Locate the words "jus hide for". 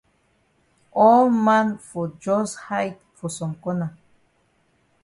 2.23-3.29